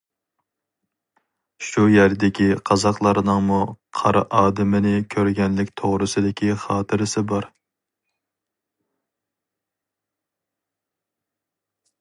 شۇ 1.65 1.83
يەردىكى 1.95 2.47
قازاقلارنىڭمۇ 2.69 3.59
قار 3.99 4.19
ئادىمىنى 4.39 4.93
كۆرگەنلىك 5.15 5.69
توغرىسىدىكى 5.81 6.51
خاتىرىسى 6.63 7.25
بار. 7.33 7.49